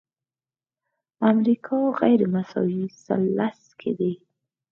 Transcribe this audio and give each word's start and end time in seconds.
امریکا 1.31 1.77
غیرمساوي 2.01 2.83
ثلث 3.05 3.61
کې 3.79 3.91
ده. 3.99 4.11